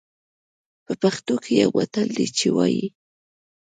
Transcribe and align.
په 0.85 0.93
پښتو 1.01 1.33
کې 1.43 1.53
يو 1.61 1.69
متل 1.77 2.07
دی 2.17 2.27
چې 2.37 2.47
وايي. 2.57 2.85